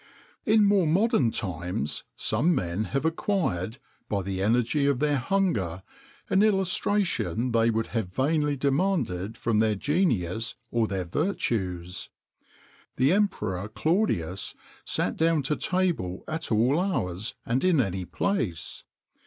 [0.01, 3.77] [XXIX 15] In more modern times, some men have acquired,
[4.09, 5.83] by the energy of their hunger,
[6.27, 12.09] an illustration they would have vainly demanded from their genius or their virtues.
[12.95, 18.83] The Emperor Claudius sat down to table at all hours and in any place.